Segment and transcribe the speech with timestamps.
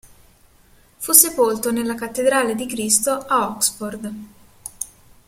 [0.97, 4.11] Fu sepolto nella Cattedrale di Cristo a Oxford.